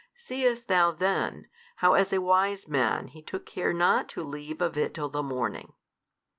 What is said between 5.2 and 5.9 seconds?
morning?